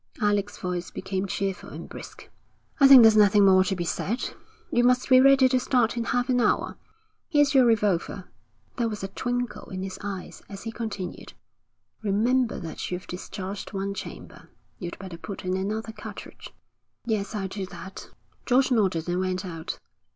[0.19, 2.27] Alec's voice became cheerful and brisk.
[2.79, 4.33] 'I think there's nothing more to be said.
[4.71, 6.75] You must be ready to start in half an hour.
[7.29, 8.27] Here's your revolver.'
[8.77, 11.33] There was a twinkle in his eyes as he continued:
[12.01, 14.49] 'Remember that you've discharged one chamber.
[14.79, 16.49] You'd better put in another cartridge.'
[17.05, 18.09] 'Yes, I'll do that.'
[18.47, 19.77] George nodded and went out.